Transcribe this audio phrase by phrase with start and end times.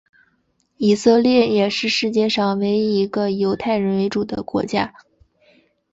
[0.77, 4.91] 以色列也是世界上唯一一个以犹太人为主的国家。